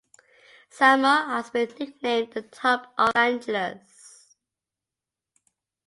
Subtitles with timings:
[0.71, 4.29] Sylmar has been nicknamed The Top of Los Angeles.